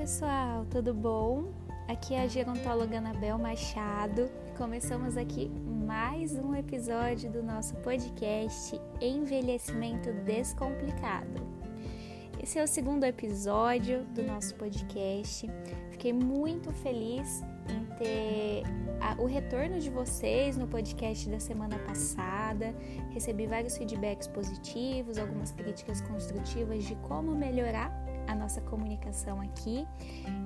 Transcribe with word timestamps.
pessoal, 0.00 0.64
tudo 0.70 0.94
bom? 0.94 1.52
Aqui 1.86 2.14
é 2.14 2.22
a 2.22 2.26
gerontóloga 2.26 2.96
Anabel 2.96 3.36
Machado. 3.36 4.30
Começamos 4.56 5.14
aqui 5.14 5.50
mais 5.86 6.32
um 6.38 6.54
episódio 6.54 7.30
do 7.30 7.42
nosso 7.42 7.74
podcast 7.82 8.80
Envelhecimento 8.98 10.10
Descomplicado. 10.24 11.46
Esse 12.42 12.58
é 12.58 12.64
o 12.64 12.66
segundo 12.66 13.04
episódio 13.04 14.06
do 14.14 14.22
nosso 14.22 14.54
podcast. 14.54 15.46
Fiquei 15.90 16.14
muito 16.14 16.72
feliz 16.72 17.42
em 17.68 17.84
ter 17.98 18.62
o 19.18 19.26
retorno 19.26 19.78
de 19.80 19.90
vocês 19.90 20.56
no 20.56 20.66
podcast 20.66 21.28
da 21.28 21.38
semana 21.38 21.78
passada. 21.80 22.74
Recebi 23.10 23.46
vários 23.46 23.76
feedbacks 23.76 24.28
positivos, 24.28 25.18
algumas 25.18 25.52
críticas 25.52 26.00
construtivas 26.00 26.84
de 26.84 26.94
como 27.06 27.34
melhorar 27.34 28.09
a 28.30 28.34
nossa 28.34 28.60
comunicação 28.60 29.40
aqui. 29.40 29.86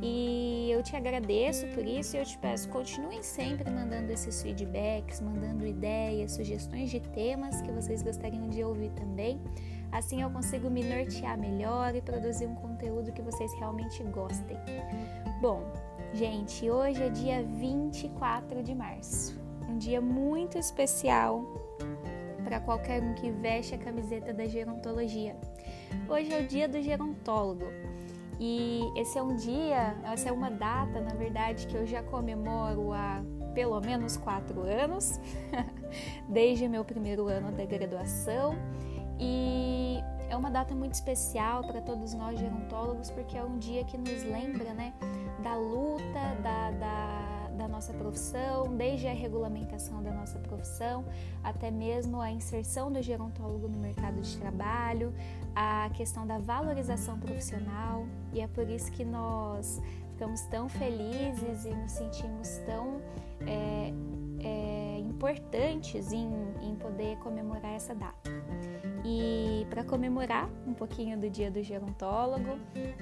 E 0.03 0.71
eu 0.71 0.83
te 0.83 0.97
agradeço 0.97 1.67
por 1.69 1.85
isso 1.85 2.17
e 2.17 2.19
eu 2.19 2.25
te 2.25 2.39
peço, 2.39 2.69
continuem 2.69 3.23
sempre 3.23 3.71
mandando 3.71 4.11
esses 4.11 4.43
feedbacks, 4.43 5.21
mandando 5.21 5.67
ideias, 5.67 6.33
sugestões 6.33 6.91
de 6.91 7.01
temas 7.01 7.61
que 7.61 7.71
vocês 7.71 8.03
gostariam 8.03 8.49
de 8.49 8.65
ouvir 8.65 8.91
também. 8.91 9.41
Assim 9.93 10.23
eu 10.23 10.31
consigo 10.31 10.69
me 10.69 10.83
nortear 10.83 11.39
melhor 11.39 11.95
e 11.95 12.01
produzir 12.01 12.47
um 12.47 12.55
conteúdo 12.55 13.13
que 13.13 13.23
vocês 13.23 13.53
realmente 13.55 14.03
gostem. 14.05 14.57
Bom, 15.41 15.63
gente, 16.13 16.69
hoje 16.69 17.03
é 17.03 17.09
dia 17.11 17.45
24 17.45 18.63
de 18.63 18.75
março, 18.75 19.39
um 19.69 19.79
dia 19.79 20.01
muito 20.01 20.59
especial 20.59 21.45
para 22.43 22.61
qualquer 22.61 23.03
um 23.03 23.15
que 23.15 23.31
veste 23.31 23.75
a 23.75 23.79
camiseta 23.79 24.33
da 24.33 24.47
gerontologia. 24.47 25.37
Hoje 26.09 26.33
é 26.33 26.41
o 26.41 26.47
dia 26.47 26.69
do 26.69 26.81
gerontólogo. 26.83 27.65
E 28.41 28.83
esse 28.97 29.17
é 29.19 29.23
um 29.23 29.37
dia, 29.37 29.97
essa 30.05 30.29
é 30.29 30.33
uma 30.33 30.51
data, 30.51 31.01
na 31.01 31.15
verdade, 31.15 31.67
que 31.67 31.77
eu 31.77 31.87
já 31.87 32.03
comemoro 32.03 32.93
há 32.93 33.23
pelo 33.55 33.81
menos 33.81 34.17
quatro 34.17 34.63
anos, 34.63 35.21
desde 36.29 36.69
meu 36.69 36.85
primeiro 36.85 37.29
ano 37.29 37.53
da 37.53 37.65
graduação. 37.65 38.57
E 39.19 39.99
é 40.29 40.37
uma 40.37 40.51
data 40.51 40.75
muito 40.75 40.95
especial 40.95 41.63
para 41.63 41.81
todos 41.81 42.13
nós 42.15 42.39
gerontólogos 42.39 43.11
porque 43.11 43.39
é 43.39 43.45
um 43.45 43.59
dia 43.59 43.85
que 43.85 43.97
nos 43.97 44.25
lembra, 44.25 44.75
né, 44.75 44.93
da 45.43 45.55
luta, 45.57 46.35
da, 46.43 46.71
da 46.73 47.34
da 47.55 47.69
nossa 47.69 47.93
profissão, 47.93 48.77
desde 48.77 49.07
a 49.07 49.13
regulamentação 49.13 50.03
da 50.03 50.11
nossa 50.13 50.39
profissão, 50.39 51.05
até 51.43 51.71
mesmo 51.71 52.21
a 52.21 52.31
inserção 52.31 52.93
do 52.93 53.01
gerontólogo 53.01 53.69
no 53.69 53.79
mercado 53.79 54.21
de 54.21 54.37
trabalho, 54.39 55.15
a 55.55 55.91
questão 55.95 56.27
da 56.27 56.39
valorização 56.39 57.19
profissional, 57.19 58.07
e 58.33 58.41
é 58.41 58.47
por 58.47 58.69
isso 58.69 58.91
que 58.93 59.05
nós 59.05 59.81
ficamos 60.11 60.43
tão 60.43 60.69
felizes 60.69 61.65
e 61.65 61.71
nos 61.71 61.93
sentimos 61.93 62.59
tão 62.67 63.01
é, 63.47 63.93
é, 64.41 64.99
importantes 65.01 66.13
em, 66.13 66.31
em 66.63 66.75
poder 66.77 67.17
comemorar 67.19 67.75
essa 67.75 67.95
data. 67.95 68.31
E 69.05 69.67
para 69.69 69.85
comemorar 69.85 70.49
um 70.67 70.73
pouquinho 70.73 71.19
do 71.19 71.29
Dia 71.29 71.51
do 71.51 71.63
Gerontólogo, 71.63 72.59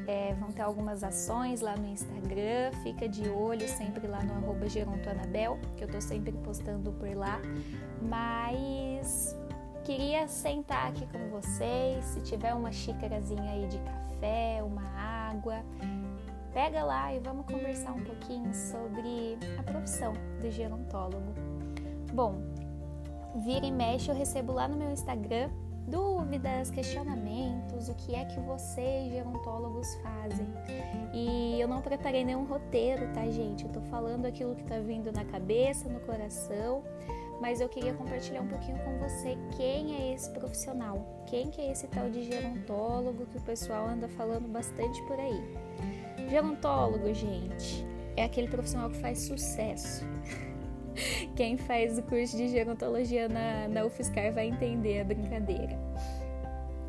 é, 0.09 0.35
vão 0.35 0.51
ter 0.51 0.63
algumas 0.63 1.05
ações 1.05 1.61
lá 1.61 1.77
no 1.77 1.87
Instagram. 1.87 2.73
Fica 2.83 3.09
de 3.09 3.29
olho 3.29 3.69
sempre 3.69 4.09
lá 4.09 4.21
no 4.25 4.35
arroba 4.35 4.69
gerontoanabel, 4.69 5.61
que 5.77 5.85
eu 5.85 5.89
tô 5.89 6.01
sempre 6.01 6.33
postando 6.33 6.93
por 6.93 7.15
lá. 7.15 7.41
Mas 8.01 9.37
queria 9.85 10.27
sentar 10.27 10.89
aqui 10.89 11.07
com 11.07 11.31
vocês. 11.31 12.05
Se 12.07 12.21
tiver 12.23 12.53
uma 12.53 12.73
xícarazinha 12.73 13.53
aí 13.53 13.69
de 13.69 13.79
café, 13.79 14.61
uma 14.61 14.83
água, 14.99 15.65
pega 16.53 16.83
lá 16.83 17.15
e 17.15 17.21
vamos 17.21 17.47
conversar 17.47 17.93
um 17.93 18.03
pouquinho 18.03 18.53
sobre 18.53 19.39
a 19.57 19.63
profissão 19.63 20.15
do 20.41 20.51
gerontólogo. 20.51 21.33
Bom, 22.13 22.43
vira 23.37 23.65
e 23.65 23.71
mexe 23.71 24.11
eu 24.11 24.17
recebo 24.17 24.53
lá 24.53 24.67
no 24.67 24.77
meu 24.77 24.91
Instagram 24.91 25.49
dúvidas, 25.87 26.71
questionamentos, 26.71 27.89
o 27.89 27.95
que 27.95 28.15
é 28.15 28.25
que 28.25 28.39
vocês, 28.41 29.11
gerontólogos, 29.13 29.95
fazem. 29.97 30.47
E 31.13 31.61
eu 31.61 31.69
não 31.69 31.83
preparei 31.83 32.25
nenhum 32.25 32.45
roteiro, 32.45 33.13
tá, 33.13 33.29
gente? 33.29 33.65
Eu 33.65 33.71
tô 33.71 33.81
falando 33.83 34.27
aquilo 34.27 34.55
que 34.55 34.65
tá 34.65 34.79
vindo 34.79 35.13
na 35.13 35.25
cabeça, 35.25 35.89
no 35.89 36.01
coração, 36.01 36.83
mas 37.41 37.61
eu 37.61 37.69
queria 37.69 37.93
compartilhar 37.95 38.41
um 38.41 38.49
pouquinho 38.49 38.79
com 38.79 38.99
você 38.99 39.37
quem 39.57 39.97
é 39.97 40.15
esse 40.15 40.31
profissional, 40.31 41.25
quem 41.27 41.51
que 41.51 41.61
é 41.61 41.73
esse 41.73 41.89
tal 41.89 42.09
de 42.09 42.23
gerontólogo 42.23 43.27
que 43.27 43.39
o 43.39 43.43
pessoal 43.43 43.87
anda 43.87 44.09
falando 44.09 44.49
bastante 44.49 45.03
por 45.03 45.19
aí. 45.19 45.43
Gerontólogo, 46.31 47.13
gente, 47.13 47.85
é 48.17 48.25
aquele 48.25 48.49
profissional 48.49 48.91
que 48.91 48.99
faz 48.99 49.21
sucesso. 49.23 50.07
Quem 51.37 51.57
faz 51.57 51.99
o 51.99 52.03
curso 52.03 52.37
de 52.37 52.49
gerontologia 52.49 53.29
na, 53.29 53.69
na 53.69 53.85
UFSCar 53.85 54.33
vai 54.33 54.49
entender 54.49 55.01
a 55.01 55.05
brincadeira. 55.05 55.79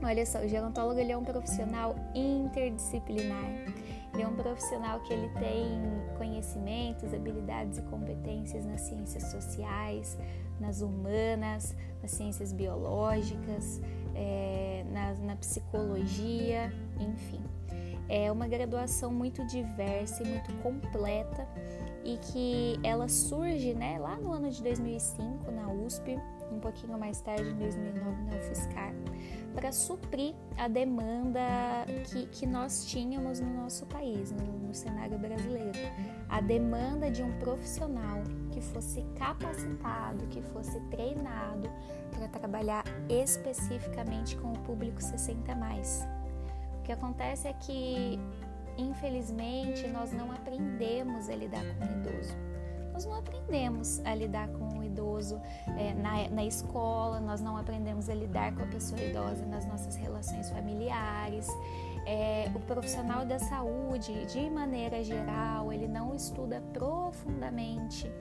Olha 0.03 0.25
só, 0.25 0.39
o 0.39 0.47
gerontólogo 0.47 0.99
ele 0.99 1.13
é 1.13 1.17
um 1.17 1.23
profissional 1.23 1.95
interdisciplinar. 2.13 3.45
Ele 4.13 4.21
é 4.21 4.27
um 4.27 4.35
profissional 4.35 4.99
que 4.99 5.13
ele 5.13 5.29
tem 5.39 5.81
conhecimentos, 6.17 7.13
habilidades 7.13 7.79
e 7.79 7.81
competências 7.83 8.65
nas 8.65 8.81
ciências 8.81 9.23
sociais, 9.31 10.17
nas 10.59 10.81
humanas, 10.81 11.75
nas 12.01 12.11
ciências 12.11 12.51
biológicas, 12.51 13.81
é, 14.13 14.85
na, 14.91 15.13
na 15.13 15.35
psicologia, 15.37 16.71
enfim. 16.99 17.41
É 18.09 18.31
uma 18.31 18.47
graduação 18.47 19.11
muito 19.11 19.45
diversa 19.47 20.21
e 20.21 20.27
muito 20.27 20.53
completa 20.61 21.47
e 22.03 22.17
que 22.17 22.79
ela 22.83 23.07
surge 23.07 23.73
né, 23.73 23.97
lá 23.97 24.17
no 24.17 24.31
ano 24.33 24.49
de 24.49 24.61
2005 24.61 25.51
na 25.51 25.71
USP, 25.71 26.19
um 26.51 26.59
pouquinho 26.59 26.97
mais 26.97 27.21
tarde, 27.21 27.49
em 27.49 27.55
2009, 27.55 28.23
na 28.23 28.37
UFSCar, 28.37 28.93
para 29.53 29.71
suprir 29.71 30.35
a 30.57 30.67
demanda 30.67 31.39
que, 32.05 32.27
que 32.27 32.45
nós 32.45 32.85
tínhamos 32.85 33.39
no 33.39 33.53
nosso 33.53 33.85
país, 33.85 34.31
no, 34.31 34.43
no 34.59 34.73
cenário 34.73 35.17
brasileiro. 35.17 35.71
A 36.29 36.41
demanda 36.41 37.09
de 37.09 37.23
um 37.23 37.31
profissional 37.39 38.21
que 38.51 38.61
fosse 38.61 39.03
capacitado, 39.15 40.27
que 40.27 40.41
fosse 40.41 40.79
treinado 40.91 41.69
para 42.11 42.27
trabalhar 42.27 42.83
especificamente 43.09 44.35
com 44.37 44.51
o 44.51 44.59
público 44.59 45.01
60 45.01 45.55
mais. 45.55 46.07
O 46.79 46.83
que 46.83 46.91
acontece 46.91 47.47
é 47.47 47.53
que 47.53 48.19
infelizmente, 48.77 49.87
nós 49.87 50.11
não 50.11 50.31
aprendemos 50.31 51.29
a 51.29 51.35
lidar 51.35 51.63
com 51.77 51.85
o 51.85 51.99
idoso. 51.99 52.33
Nós 52.93 53.05
não 53.05 53.15
aprendemos 53.15 53.99
a 54.05 54.13
lidar 54.13 54.47
com 54.49 54.77
o 54.77 54.83
idoso 54.83 55.41
é, 55.79 55.95
na, 55.95 56.29
na 56.29 56.45
escola, 56.45 57.19
nós 57.19 57.41
não 57.41 57.57
aprendemos 57.57 58.07
a 58.07 58.13
lidar 58.13 58.53
com 58.53 58.61
a 58.61 58.67
pessoa 58.67 59.01
idosa 59.01 59.43
nas 59.47 59.65
nossas 59.65 59.95
relações 59.95 60.51
familiares. 60.51 61.47
É, 62.05 62.51
o 62.53 62.59
profissional 62.59 63.25
da 63.25 63.39
saúde, 63.39 64.25
de 64.25 64.49
maneira 64.49 65.03
geral, 65.03 65.73
ele 65.73 65.87
não 65.87 66.13
estuda 66.13 66.61
profundamente 66.71 68.11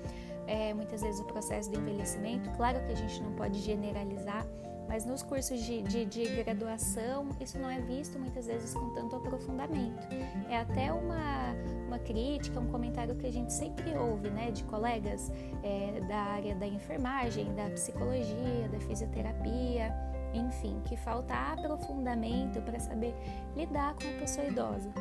é, 0.46 0.72
muitas 0.72 1.02
vezes 1.02 1.20
o 1.20 1.24
processo 1.24 1.70
do 1.70 1.78
envelhecimento. 1.78 2.50
Claro 2.52 2.80
que 2.86 2.92
a 2.92 2.94
gente 2.94 3.22
não 3.22 3.32
pode 3.32 3.58
generalizar, 3.58 4.46
mas 4.92 5.06
nos 5.06 5.22
cursos 5.22 5.58
de, 5.64 5.80
de, 5.80 6.04
de, 6.04 6.42
graduação 6.42 7.30
isso 7.40 7.58
não 7.58 7.70
é 7.70 7.80
visto 7.80 8.18
muitas 8.18 8.44
vezes 8.44 8.74
com 8.74 8.90
tanto 8.90 9.16
aprofundamento. 9.16 10.06
É 10.50 10.58
até 10.58 10.92
uma, 10.92 11.54
uma 11.86 11.98
crítica, 11.98 12.60
um 12.60 12.66
comentário 12.66 13.14
que 13.16 13.26
a 13.26 13.32
gente 13.32 13.54
sempre 13.54 13.96
ouve 13.96 14.28
né, 14.28 14.50
de 14.50 14.62
colegas 14.64 15.32
é, 15.62 15.98
da 16.06 16.18
área 16.18 16.54
da 16.54 16.66
enfermagem, 16.66 17.54
da 17.54 17.70
psicologia, 17.70 18.68
da 18.70 18.78
fisioterapia, 18.80 19.94
enfim, 20.34 20.78
que 20.84 20.94
falta 20.94 21.32
aprofundamento 21.34 22.60
para 22.60 22.78
saber 22.78 23.14
lidar 23.56 23.94
com 23.94 24.06
a 24.06 24.20
pessoa 24.20 24.46
idosa. 24.46 24.92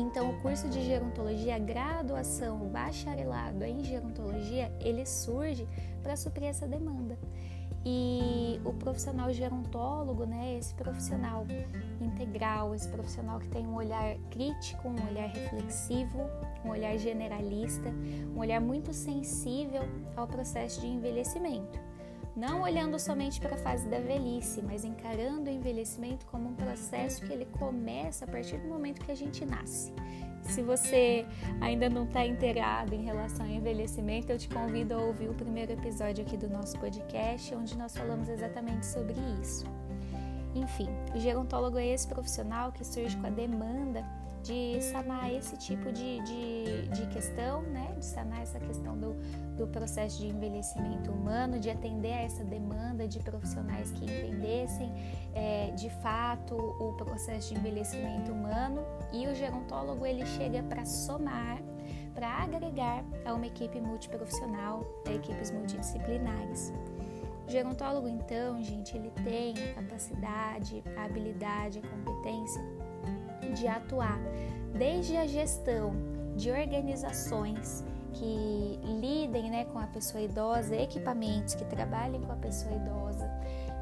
Então, 0.00 0.30
o 0.30 0.40
curso 0.40 0.66
de 0.68 0.82
gerontologia, 0.82 1.58
graduação, 1.58 2.58
bacharelado 2.68 3.64
em 3.64 3.84
gerontologia, 3.84 4.72
ele 4.80 5.04
surge 5.04 5.68
para 6.02 6.16
suprir 6.16 6.48
essa 6.48 6.66
demanda. 6.66 7.18
E 7.84 8.60
o 8.64 8.72
profissional 8.72 9.30
gerontólogo, 9.30 10.24
né, 10.24 10.56
esse 10.56 10.74
profissional 10.74 11.46
integral, 12.00 12.74
esse 12.74 12.88
profissional 12.88 13.38
que 13.38 13.48
tem 13.48 13.66
um 13.66 13.74
olhar 13.74 14.16
crítico, 14.30 14.88
um 14.88 15.08
olhar 15.08 15.28
reflexivo, 15.28 16.18
um 16.64 16.70
olhar 16.70 16.96
generalista, 16.98 17.90
um 18.34 18.38
olhar 18.38 18.60
muito 18.60 18.94
sensível 18.94 19.82
ao 20.16 20.26
processo 20.26 20.80
de 20.80 20.86
envelhecimento. 20.86 21.89
Não 22.36 22.62
olhando 22.62 22.98
somente 22.98 23.40
para 23.40 23.56
a 23.56 23.58
fase 23.58 23.88
da 23.88 23.98
velhice, 23.98 24.62
mas 24.62 24.84
encarando 24.84 25.50
o 25.50 25.52
envelhecimento 25.52 26.24
como 26.26 26.48
um 26.48 26.54
processo 26.54 27.24
que 27.26 27.32
ele 27.32 27.44
começa 27.44 28.24
a 28.24 28.28
partir 28.28 28.58
do 28.58 28.68
momento 28.68 29.04
que 29.04 29.10
a 29.10 29.16
gente 29.16 29.44
nasce. 29.44 29.92
Se 30.42 30.62
você 30.62 31.26
ainda 31.60 31.88
não 31.88 32.04
está 32.04 32.24
inteirado 32.24 32.94
em 32.94 33.02
relação 33.02 33.44
ao 33.44 33.52
envelhecimento, 33.52 34.32
eu 34.32 34.38
te 34.38 34.48
convido 34.48 34.94
a 34.94 34.98
ouvir 34.98 35.28
o 35.28 35.34
primeiro 35.34 35.72
episódio 35.72 36.24
aqui 36.24 36.36
do 36.36 36.48
nosso 36.48 36.78
podcast, 36.78 37.54
onde 37.54 37.76
nós 37.76 37.96
falamos 37.96 38.28
exatamente 38.28 38.86
sobre 38.86 39.14
isso. 39.40 39.64
Enfim, 40.54 40.88
o 41.14 41.18
gerontólogo 41.18 41.78
é 41.78 41.86
esse 41.86 42.08
profissional 42.08 42.72
que 42.72 42.84
surge 42.84 43.16
com 43.16 43.26
a 43.26 43.30
demanda 43.30 44.04
de 44.42 44.80
sanar 44.82 45.32
esse 45.32 45.56
tipo 45.56 45.92
de, 45.92 46.20
de, 46.20 46.88
de 46.88 47.06
questão, 47.08 47.62
né? 47.62 47.94
de 47.98 48.04
sanar 48.04 48.42
essa 48.42 48.58
questão 48.58 48.96
do, 48.96 49.14
do 49.56 49.66
processo 49.66 50.18
de 50.18 50.28
envelhecimento 50.28 51.10
humano, 51.10 51.58
de 51.58 51.70
atender 51.70 52.12
a 52.12 52.22
essa 52.22 52.44
demanda 52.44 53.06
de 53.06 53.18
profissionais 53.18 53.90
que 53.92 54.04
entendessem 54.04 54.92
é, 55.34 55.70
de 55.72 55.90
fato 56.02 56.54
o 56.54 56.94
processo 56.94 57.52
de 57.52 57.60
envelhecimento 57.60 58.32
humano 58.32 58.82
e 59.12 59.26
o 59.26 59.34
gerontólogo 59.34 60.06
ele 60.06 60.24
chega 60.24 60.62
para 60.62 60.84
somar, 60.84 61.58
para 62.14 62.28
agregar 62.28 63.04
a 63.24 63.34
uma 63.34 63.46
equipe 63.46 63.80
multiprofissional, 63.80 64.84
a 65.06 65.12
equipes 65.12 65.50
multidisciplinares. 65.50 66.72
O 67.46 67.50
gerontólogo, 67.50 68.06
então, 68.06 68.62
gente, 68.62 68.96
ele 68.96 69.10
tem 69.24 69.54
a 69.70 69.74
capacidade, 69.74 70.84
a 70.96 71.04
habilidade, 71.04 71.80
a 71.80 71.82
competência 71.82 72.62
de 73.52 73.66
atuar 73.66 74.18
desde 74.72 75.16
a 75.16 75.26
gestão 75.26 75.92
de 76.36 76.50
organizações 76.50 77.84
que 78.12 78.80
lidem 79.00 79.50
né, 79.50 79.64
com 79.66 79.78
a 79.78 79.86
pessoa 79.86 80.22
idosa, 80.22 80.74
equipamentos 80.76 81.54
que 81.54 81.64
trabalhem 81.64 82.20
com 82.20 82.32
a 82.32 82.36
pessoa 82.36 82.74
idosa, 82.74 83.30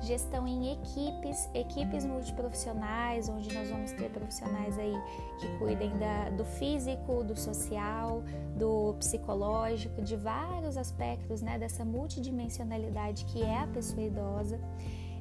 gestão 0.02 0.46
em 0.46 0.72
equipes, 0.72 1.48
equipes 1.54 2.04
multiprofissionais, 2.04 3.28
onde 3.28 3.52
nós 3.52 3.70
vamos 3.70 3.92
ter 3.92 4.10
profissionais 4.10 4.78
aí 4.78 4.94
que 5.40 5.58
cuidem 5.58 5.90
da, 5.98 6.30
do 6.30 6.44
físico, 6.44 7.24
do 7.24 7.36
social, 7.36 8.22
do 8.56 8.94
psicológico, 8.98 10.02
de 10.02 10.16
vários 10.16 10.76
aspectos 10.76 11.40
né, 11.40 11.58
dessa 11.58 11.84
multidimensionalidade 11.84 13.24
que 13.24 13.42
é 13.42 13.60
a 13.60 13.66
pessoa 13.66 14.02
idosa. 14.02 14.60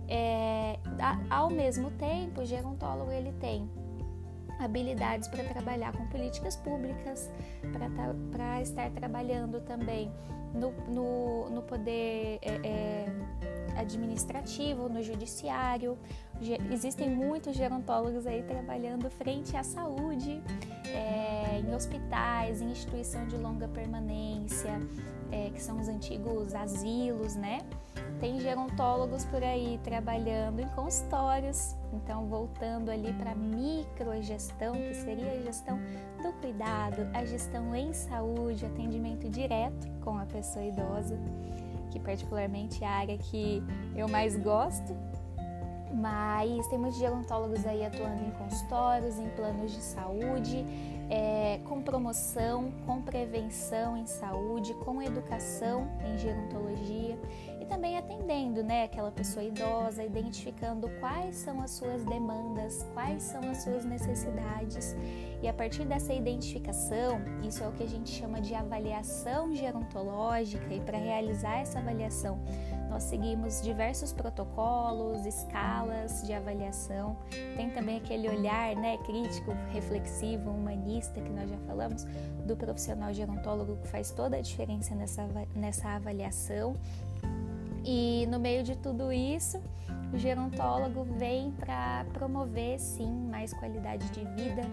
É, 0.09 0.79
ao 1.29 1.49
mesmo 1.49 1.91
tempo, 1.91 2.41
o 2.41 2.45
gerontólogo 2.45 3.11
ele 3.11 3.33
tem 3.33 3.69
habilidades 4.59 5.27
para 5.27 5.43
trabalhar 5.43 5.91
com 5.93 6.05
políticas 6.07 6.55
públicas, 6.55 7.29
para 8.31 8.61
estar 8.61 8.89
trabalhando 8.91 9.61
também 9.61 10.11
no, 10.53 10.71
no, 10.87 11.49
no 11.49 11.61
poder 11.61 12.39
é, 12.41 12.59
é, 12.63 13.05
administrativo, 13.77 14.89
no 14.89 15.01
judiciário. 15.03 15.97
Existem 16.71 17.09
muitos 17.09 17.55
gerontólogos 17.55 18.25
aí 18.25 18.43
trabalhando 18.43 19.09
frente 19.09 19.55
à 19.55 19.63
saúde, 19.63 20.41
é, 20.85 21.59
em 21.59 21.73
hospitais, 21.73 22.61
em 22.61 22.71
instituição 22.71 23.27
de 23.27 23.37
longa 23.37 23.67
permanência, 23.67 24.79
é, 25.31 25.49
que 25.49 25.61
são 25.61 25.79
os 25.79 25.87
antigos 25.87 26.53
asilos, 26.53 27.35
né? 27.35 27.59
Tem 28.19 28.39
gerontólogos 28.39 29.25
por 29.25 29.43
aí 29.43 29.79
trabalhando 29.83 30.59
em 30.59 30.67
consultórios, 30.69 31.75
então 31.93 32.25
voltando 32.25 32.89
ali 32.89 33.13
para 33.13 33.31
a 33.31 33.35
microgestão, 33.35 34.73
que 34.73 34.95
seria 34.95 35.33
a 35.33 35.39
gestão 35.43 35.79
do 36.23 36.33
cuidado, 36.41 37.07
a 37.13 37.23
gestão 37.23 37.75
em 37.75 37.93
saúde, 37.93 38.65
atendimento 38.65 39.29
direto 39.29 39.87
com 40.01 40.17
a 40.17 40.25
pessoa 40.25 40.65
idosa, 40.65 41.15
que 41.91 41.99
particularmente 41.99 42.83
é 42.83 42.87
a 42.87 42.91
área 42.91 43.17
que 43.19 43.61
eu 43.95 44.07
mais 44.07 44.35
gosto. 44.35 44.95
Mas 45.93 46.67
tem 46.67 46.77
muitos 46.77 46.99
gerontólogos 46.99 47.65
aí 47.65 47.85
atuando 47.85 48.25
em 48.25 48.31
consultórios, 48.31 49.17
em 49.19 49.29
planos 49.29 49.71
de 49.71 49.81
saúde, 49.81 50.65
é, 51.09 51.59
com 51.63 51.81
promoção, 51.81 52.71
com 52.85 53.01
prevenção 53.01 53.95
em 53.95 54.05
saúde, 54.05 54.73
com 54.73 55.01
educação 55.01 55.87
em 56.05 56.17
gerontologia 56.17 57.17
também 57.67 57.97
atendendo, 57.97 58.63
né, 58.63 58.85
aquela 58.85 59.11
pessoa 59.11 59.43
idosa, 59.43 60.03
identificando 60.03 60.89
quais 60.99 61.35
são 61.35 61.61
as 61.61 61.71
suas 61.71 62.03
demandas, 62.03 62.85
quais 62.93 63.23
são 63.23 63.41
as 63.49 63.63
suas 63.63 63.85
necessidades. 63.85 64.95
E 65.41 65.47
a 65.47 65.53
partir 65.53 65.85
dessa 65.85 66.13
identificação, 66.13 67.21
isso 67.43 67.63
é 67.63 67.67
o 67.67 67.71
que 67.71 67.83
a 67.83 67.87
gente 67.87 68.09
chama 68.09 68.41
de 68.41 68.55
avaliação 68.55 69.53
gerontológica, 69.55 70.73
e 70.73 70.79
para 70.79 70.97
realizar 70.97 71.59
essa 71.59 71.79
avaliação, 71.79 72.39
nós 72.89 73.03
seguimos 73.03 73.61
diversos 73.61 74.13
protocolos, 74.13 75.25
escalas 75.25 76.23
de 76.23 76.33
avaliação. 76.33 77.17
Tem 77.55 77.69
também 77.69 77.97
aquele 77.97 78.29
olhar, 78.29 78.75
né, 78.75 78.97
crítico, 78.99 79.51
reflexivo, 79.71 80.49
humanista 80.49 81.19
que 81.19 81.29
nós 81.29 81.49
já 81.49 81.57
falamos 81.67 82.05
do 82.45 82.55
profissional 82.55 83.13
gerontólogo 83.13 83.77
que 83.77 83.87
faz 83.87 84.11
toda 84.11 84.37
a 84.37 84.41
diferença 84.41 84.95
nessa, 84.95 85.27
nessa 85.53 85.89
avaliação. 85.89 86.75
E 87.87 88.27
no 88.27 88.37
meio 88.37 88.63
de 88.63 88.75
tudo 88.75 89.13
isso, 89.13 89.61
o 90.13 90.17
gerontólogo 90.17 91.05
vem 91.17 91.51
para 91.51 92.05
promover, 92.11 92.77
sim, 92.77 93.09
mais 93.29 93.53
qualidade 93.53 94.05
de 94.09 94.25
vida, 94.35 94.63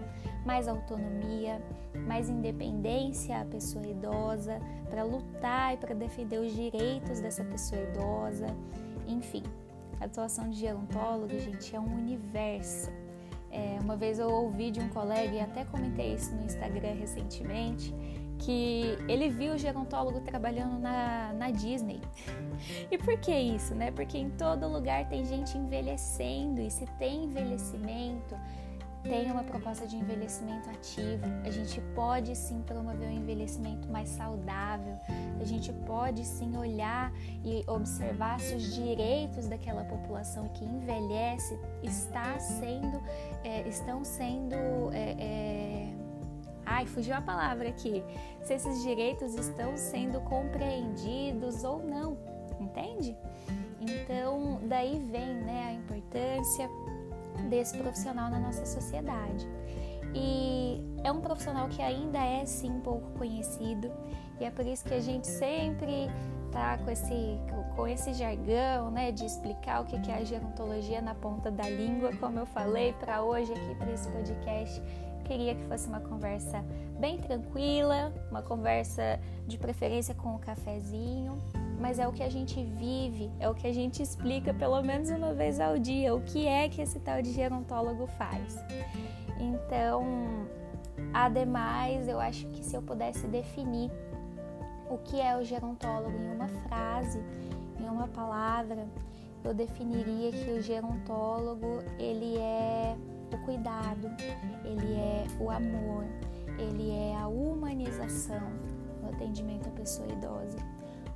mais 0.45 0.67
autonomia, 0.67 1.61
mais 2.05 2.29
independência 2.29 3.39
à 3.39 3.45
pessoa 3.45 3.87
idosa, 3.87 4.59
para 4.89 5.03
lutar 5.03 5.73
e 5.75 5.77
para 5.77 5.95
defender 5.95 6.39
os 6.39 6.53
direitos 6.53 7.21
dessa 7.21 7.45
pessoa 7.45 7.81
idosa. 7.81 8.47
Enfim, 9.07 9.43
a 10.01 10.05
atuação 10.05 10.49
de 10.49 10.59
gerontólogo, 10.59 11.39
gente, 11.39 11.73
é 11.73 11.79
um 11.79 11.95
universo. 11.95 12.91
É, 13.49 13.77
uma 13.81 13.95
vez 13.95 14.19
eu 14.19 14.29
ouvi 14.29 14.71
de 14.71 14.81
um 14.81 14.89
colega 14.89 15.33
e 15.33 15.39
até 15.39 15.63
comentei 15.63 16.15
isso 16.15 16.35
no 16.35 16.43
Instagram 16.43 16.95
recentemente 16.95 17.93
que 18.39 18.97
ele 19.07 19.29
viu 19.29 19.53
o 19.53 19.57
gerontólogo 19.57 20.21
trabalhando 20.21 20.79
na, 20.79 21.33
na 21.33 21.51
Disney. 21.51 22.01
E 22.89 22.97
por 22.97 23.17
que 23.19 23.31
isso, 23.31 23.75
né? 23.75 23.91
Porque 23.91 24.17
em 24.17 24.29
todo 24.29 24.67
lugar 24.67 25.07
tem 25.09 25.25
gente 25.25 25.57
envelhecendo 25.57 26.61
e 26.61 26.71
se 26.71 26.85
tem 26.97 27.25
envelhecimento, 27.25 28.35
tem 29.07 29.31
uma 29.31 29.43
proposta 29.43 29.85
de 29.85 29.95
envelhecimento 29.95 30.69
ativo. 30.69 31.23
A 31.43 31.51
gente 31.51 31.79
pode 31.93 32.35
sim 32.35 32.61
promover 32.63 33.07
um 33.07 33.11
envelhecimento 33.11 33.87
mais 33.87 34.09
saudável. 34.09 34.97
A 35.39 35.43
gente 35.43 35.71
pode 35.71 36.25
sim 36.25 36.57
olhar 36.57 37.13
e 37.43 37.63
observar 37.67 38.39
se 38.39 38.55
os 38.55 38.73
direitos 38.73 39.47
daquela 39.47 39.83
população 39.83 40.47
que 40.49 40.65
envelhece 40.65 41.57
está 41.83 42.37
sendo, 42.39 43.01
é, 43.43 43.67
estão 43.67 44.03
sendo 44.03 44.55
é, 44.91 45.15
é, 45.19 45.93
Ai, 46.65 46.85
fugiu 46.85 47.15
a 47.15 47.21
palavra 47.21 47.69
aqui. 47.69 48.03
Se 48.43 48.53
esses 48.53 48.81
direitos 48.83 49.35
estão 49.35 49.77
sendo 49.77 50.19
compreendidos 50.21 51.63
ou 51.63 51.83
não, 51.83 52.17
entende? 52.59 53.15
Então, 53.79 54.59
daí 54.63 54.99
vem 54.99 55.35
né, 55.35 55.67
a 55.67 55.73
importância 55.73 56.69
desse 57.49 57.77
profissional 57.77 58.29
na 58.29 58.39
nossa 58.39 58.65
sociedade. 58.65 59.47
E 60.13 60.81
é 61.03 61.11
um 61.11 61.19
profissional 61.19 61.67
que 61.67 61.81
ainda 61.81 62.17
é 62.17 62.45
sim 62.45 62.79
pouco 62.79 63.09
conhecido, 63.17 63.91
e 64.39 64.45
é 64.45 64.49
por 64.49 64.65
isso 64.65 64.85
que 64.85 64.93
a 64.93 64.99
gente 64.99 65.27
sempre 65.27 66.09
tá 66.51 66.77
com 66.77 66.89
esse, 66.89 67.37
com 67.75 67.85
esse 67.85 68.13
jargão, 68.13 68.89
né, 68.89 69.11
de 69.11 69.25
explicar 69.25 69.81
o 69.81 69.85
que 69.85 69.97
é 70.09 70.15
a 70.15 70.23
gerontologia 70.23 71.01
na 71.01 71.13
ponta 71.13 71.51
da 71.51 71.69
língua, 71.69 72.11
como 72.17 72.39
eu 72.39 72.45
falei 72.45 72.93
para 72.93 73.21
hoje 73.23 73.51
aqui 73.51 73.75
para 73.75 73.91
esse 73.91 74.09
podcast 74.09 74.81
Queria 75.25 75.55
que 75.55 75.63
fosse 75.63 75.87
uma 75.87 75.99
conversa 75.99 76.63
bem 76.99 77.17
tranquila, 77.17 78.13
uma 78.29 78.41
conversa 78.41 79.19
de 79.47 79.57
preferência 79.57 80.13
com 80.13 80.35
um 80.35 80.37
cafezinho, 80.37 81.37
mas 81.79 81.99
é 81.99 82.07
o 82.07 82.11
que 82.11 82.23
a 82.23 82.29
gente 82.29 82.63
vive, 82.63 83.31
é 83.39 83.49
o 83.49 83.55
que 83.55 83.67
a 83.67 83.73
gente 83.73 84.01
explica 84.01 84.53
pelo 84.53 84.81
menos 84.83 85.09
uma 85.09 85.33
vez 85.33 85.59
ao 85.59 85.79
dia, 85.79 86.13
o 86.15 86.21
que 86.21 86.47
é 86.47 86.69
que 86.69 86.81
esse 86.81 86.99
tal 86.99 87.21
de 87.21 87.31
gerontólogo 87.31 88.05
faz. 88.05 88.57
Então, 89.39 90.05
ademais, 91.11 92.07
eu 92.07 92.19
acho 92.19 92.45
que 92.47 92.63
se 92.63 92.75
eu 92.75 92.81
pudesse 92.81 93.27
definir 93.27 93.91
o 94.89 94.97
que 94.99 95.19
é 95.19 95.35
o 95.35 95.43
gerontólogo 95.43 96.15
em 96.15 96.33
uma 96.33 96.47
frase, 96.47 97.19
em 97.79 97.89
uma 97.89 98.07
palavra, 98.07 98.87
eu 99.45 99.53
definiria 99.53 100.31
que 100.31 100.51
o 100.51 100.61
gerontólogo 100.61 101.83
ele 101.99 102.37
é 102.37 102.95
o 103.31 103.37
cuidado, 103.45 104.09
ele 104.63 104.93
é 104.95 105.25
o 105.39 105.49
amor, 105.49 106.05
ele 106.57 106.91
é 106.91 107.15
a 107.15 107.27
humanização 107.27 108.49
no 109.01 109.09
atendimento 109.09 109.67
à 109.67 109.71
pessoa 109.71 110.07
idosa. 110.11 110.57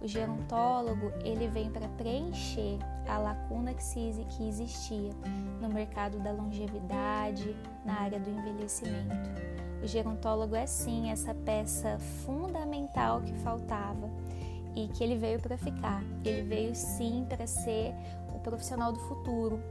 O 0.01 0.07
gerontólogo 0.07 1.11
ele 1.25 1.47
vem 1.47 1.69
para 1.69 1.87
preencher 1.89 2.77
a 3.07 3.17
lacuna 3.17 3.73
que, 3.73 4.47
existia 4.47 5.11
no 5.59 5.67
mercado 5.67 6.19
da 6.19 6.31
longevidade, 6.31 7.55
na 7.83 8.01
área 8.01 8.19
do 8.19 8.29
envelhecimento. 8.29 9.29
O 9.83 9.87
gerontólogo 9.87 10.55
é 10.55 10.65
sim 10.65 11.09
essa 11.09 11.33
peça 11.33 11.97
fundamental 12.25 13.21
que 13.21 13.33
faltava 13.39 14.09
e 14.75 14.87
que 14.87 15.03
ele 15.03 15.15
veio 15.15 15.39
para 15.39 15.57
ficar. 15.57 16.01
Ele 16.23 16.43
veio 16.43 16.75
sim 16.75 17.25
para 17.27 17.45
ser 17.45 17.93
profissional 18.39 18.91
do 18.91 18.99
futuro, 19.01 19.61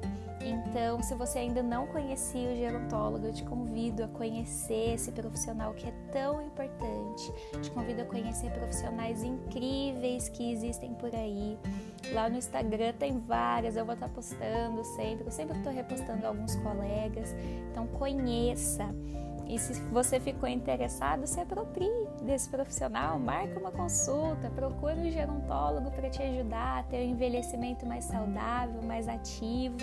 então, 0.41 1.03
se 1.03 1.15
você 1.15 1.41
ainda 1.41 1.63
não 1.63 1.87
conhecia 1.87 2.53
o 2.53 2.57
gerontólogo, 2.57 3.27
eu 3.27 3.33
te 3.33 3.45
convido 3.45 4.05
a 4.05 4.09
conhecer 4.09 4.95
esse 4.95 5.11
profissional 5.11 5.75
que 5.75 5.87
é 5.87 5.93
tão 6.13 6.41
importante. 6.41 7.33
Te 7.61 7.71
convido 7.71 8.03
a 8.03 8.05
conhecer 8.05 8.51
profissionais 8.53 9.23
incríveis 9.23 10.29
que 10.29 10.53
existem 10.53 10.95
por 10.95 11.15
aí. 11.15 11.59
Lá 12.12 12.29
no 12.29 12.37
Instagram 12.37 12.93
tem 12.99 13.19
várias, 13.19 13.77
eu 13.77 13.85
vou 13.85 13.95
estar 13.95 14.09
postando 14.09 14.83
sempre, 14.85 15.27
eu 15.27 15.31
sempre 15.31 15.57
estou 15.59 15.73
repostando 15.73 16.27
alguns 16.27 16.57
colegas. 16.57 17.35
Então 17.71 17.87
conheça. 17.87 18.87
E 19.49 19.59
se 19.59 19.73
você 19.85 20.21
ficou 20.21 20.47
interessado, 20.47 21.27
se 21.27 21.41
aproprie 21.41 21.91
desse 22.23 22.50
profissional, 22.50 23.19
marque 23.19 23.57
uma 23.57 23.73
consulta, 23.73 24.50
procure 24.50 25.00
um 25.00 25.11
gerontólogo 25.11 25.91
para 25.91 26.11
te 26.11 26.23
ajudar 26.23 26.81
a 26.81 26.83
ter 26.83 26.99
um 27.07 27.12
envelhecimento 27.12 27.87
mais 27.87 28.05
saudável, 28.05 28.83
mais 28.83 29.09
ativo. 29.09 29.79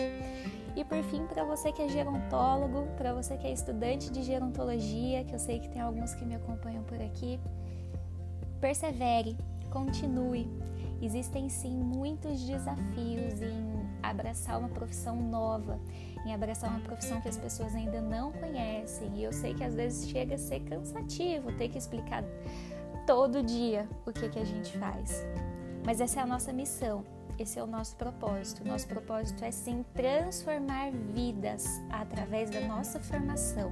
E 0.75 0.83
por 0.83 1.01
fim, 1.05 1.25
para 1.25 1.43
você 1.43 1.71
que 1.71 1.81
é 1.81 1.87
gerontólogo, 1.87 2.87
para 2.95 3.11
você 3.13 3.37
que 3.37 3.47
é 3.47 3.51
estudante 3.51 4.11
de 4.11 4.21
gerontologia, 4.21 5.23
que 5.23 5.33
eu 5.33 5.39
sei 5.39 5.59
que 5.59 5.69
tem 5.69 5.81
alguns 5.81 6.13
que 6.13 6.23
me 6.23 6.35
acompanham 6.35 6.83
por 6.83 7.01
aqui, 7.01 7.39
persevere, 8.61 9.35
continue. 9.71 10.47
Existem 11.05 11.47
sim 11.49 11.69
muitos 11.69 12.41
desafios 12.41 13.39
em 13.39 13.87
abraçar 14.01 14.57
uma 14.57 14.69
profissão 14.69 15.15
nova, 15.15 15.79
em 16.25 16.33
abraçar 16.33 16.67
uma 16.71 16.79
profissão 16.79 17.21
que 17.21 17.29
as 17.29 17.37
pessoas 17.37 17.75
ainda 17.75 18.01
não 18.01 18.31
conhecem. 18.31 19.15
E 19.15 19.23
eu 19.23 19.31
sei 19.31 19.53
que 19.53 19.63
às 19.63 19.75
vezes 19.75 20.09
chega 20.09 20.33
a 20.33 20.37
ser 20.39 20.61
cansativo 20.61 21.51
ter 21.51 21.69
que 21.69 21.77
explicar 21.77 22.23
todo 23.05 23.43
dia 23.43 23.87
o 24.03 24.11
que, 24.11 24.27
que 24.29 24.39
a 24.39 24.43
gente 24.43 24.75
faz. 24.79 25.23
Mas 25.85 26.01
essa 26.01 26.21
é 26.21 26.23
a 26.23 26.25
nossa 26.25 26.51
missão 26.51 27.05
esse 27.37 27.59
é 27.59 27.63
o 27.63 27.67
nosso 27.67 27.95
propósito. 27.97 28.65
Nosso 28.65 28.87
propósito 28.87 29.43
é 29.43 29.51
sim 29.51 29.83
transformar 29.93 30.91
vidas 30.91 31.65
através 31.89 32.49
da 32.49 32.61
nossa 32.61 32.99
formação, 32.99 33.71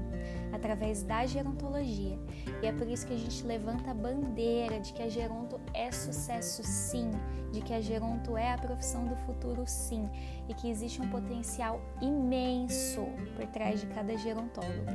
através 0.52 1.04
da 1.04 1.26
gerontologia. 1.26 2.20
E 2.62 2.68
é 2.68 2.74
por 2.74 2.88
isso 2.88 3.08
que 3.08 3.14
a 3.14 3.18
gente 3.18 3.44
levanta 3.46 3.92
a 3.92 3.94
bandeira 3.94 4.80
de 4.80 4.92
que 4.92 5.02
a 5.02 5.08
geronto 5.08 5.58
é 5.74 5.92
sucesso 5.92 6.64
sim, 6.64 7.12
de 7.52 7.62
que 7.62 7.74
a 7.74 7.82
geronto 7.82 8.36
é 8.36 8.54
a 8.54 8.58
profissão 8.58 9.06
do 9.06 9.16
futuro 9.16 9.64
sim, 9.66 10.10
e 10.48 10.54
que 10.54 10.70
existe 10.70 11.02
um 11.02 11.10
potencial 11.10 11.80
imenso 12.02 13.06
por 13.36 13.46
trás 13.48 13.82
de 13.82 13.88
cada 13.88 14.18
gerontólogo. 14.18 14.92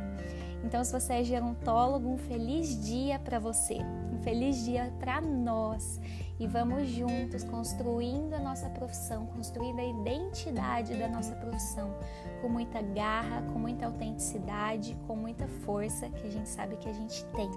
Então, 0.64 0.82
se 0.82 0.92
você 0.92 1.14
é 1.14 1.24
gerontólogo, 1.24 2.08
um 2.08 2.18
feliz 2.18 2.84
dia 2.84 3.18
para 3.18 3.38
você, 3.38 3.78
um 4.12 4.18
feliz 4.22 4.64
dia 4.64 4.92
para 4.98 5.20
nós. 5.20 6.00
E 6.40 6.46
vamos 6.46 6.88
juntos 6.88 7.42
construindo 7.44 8.34
a 8.34 8.38
nossa 8.38 8.68
profissão, 8.70 9.26
construindo 9.26 9.80
a 9.80 9.84
identidade 9.84 10.94
da 10.94 11.08
nossa 11.08 11.34
profissão. 11.34 11.92
Com 12.40 12.48
muita 12.48 12.80
garra, 12.80 13.42
com 13.52 13.58
muita 13.58 13.86
autenticidade, 13.86 14.96
com 15.06 15.16
muita 15.16 15.46
força 15.48 16.08
que 16.10 16.26
a 16.26 16.30
gente 16.30 16.48
sabe 16.48 16.76
que 16.76 16.88
a 16.88 16.92
gente 16.92 17.24
tem. 17.26 17.50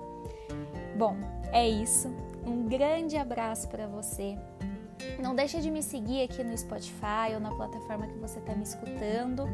Bom, 0.97 1.17
é 1.51 1.67
isso. 1.67 2.09
Um 2.45 2.67
grande 2.67 3.17
abraço 3.17 3.67
para 3.67 3.87
você. 3.87 4.37
Não 5.19 5.35
deixa 5.35 5.59
de 5.59 5.71
me 5.71 5.81
seguir 5.81 6.23
aqui 6.23 6.43
no 6.43 6.57
Spotify 6.57 7.33
ou 7.33 7.39
na 7.39 7.51
plataforma 7.51 8.07
que 8.07 8.17
você 8.19 8.39
está 8.39 8.53
me 8.53 8.63
escutando 8.63 9.47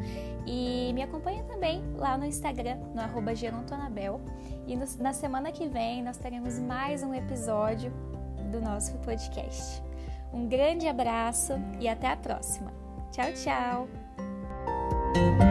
e 0.46 0.92
me 0.94 1.02
acompanha 1.02 1.42
também 1.44 1.82
lá 1.96 2.18
no 2.18 2.24
Instagram, 2.24 2.76
no 2.94 3.00
arroba 3.00 3.34
Gerontonabel. 3.34 4.20
E 4.66 4.76
no, 4.76 4.84
na 4.98 5.12
semana 5.12 5.52
que 5.52 5.66
vem 5.66 6.02
nós 6.02 6.16
teremos 6.16 6.58
mais 6.58 7.02
um 7.02 7.14
episódio 7.14 7.92
do 8.50 8.60
nosso 8.60 8.96
podcast. 8.98 9.82
Um 10.32 10.46
grande 10.46 10.86
abraço 10.86 11.54
e 11.80 11.88
até 11.88 12.08
a 12.08 12.16
próxima. 12.16 12.72
Tchau, 13.10 13.32
tchau! 13.32 15.47